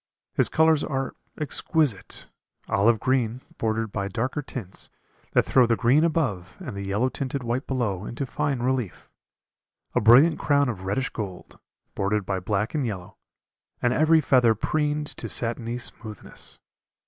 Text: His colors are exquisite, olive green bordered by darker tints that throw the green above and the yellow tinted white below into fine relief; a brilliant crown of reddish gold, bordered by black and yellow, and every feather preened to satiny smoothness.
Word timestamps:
His 0.33 0.49
colors 0.49 0.83
are 0.83 1.15
exquisite, 1.39 2.27
olive 2.67 2.99
green 2.99 3.41
bordered 3.59 3.91
by 3.91 4.07
darker 4.07 4.41
tints 4.41 4.89
that 5.33 5.45
throw 5.45 5.67
the 5.67 5.75
green 5.75 6.03
above 6.03 6.57
and 6.59 6.75
the 6.75 6.87
yellow 6.87 7.07
tinted 7.07 7.43
white 7.43 7.67
below 7.67 8.05
into 8.05 8.25
fine 8.25 8.63
relief; 8.63 9.11
a 9.93 10.01
brilliant 10.01 10.39
crown 10.39 10.69
of 10.69 10.85
reddish 10.85 11.11
gold, 11.11 11.59
bordered 11.93 12.25
by 12.25 12.39
black 12.39 12.73
and 12.73 12.83
yellow, 12.83 13.17
and 13.79 13.93
every 13.93 14.21
feather 14.21 14.55
preened 14.55 15.05
to 15.05 15.29
satiny 15.29 15.77
smoothness. 15.77 16.57